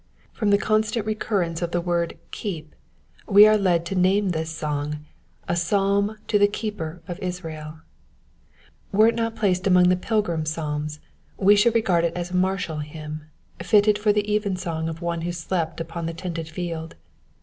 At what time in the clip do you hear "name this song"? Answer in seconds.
3.93-5.05